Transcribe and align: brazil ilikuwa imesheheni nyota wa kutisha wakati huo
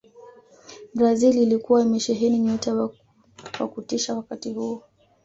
brazil 0.95 1.37
ilikuwa 1.37 1.81
imesheheni 1.81 2.39
nyota 2.39 2.75
wa 3.59 3.67
kutisha 3.67 4.15
wakati 4.15 4.53
huo 4.53 4.83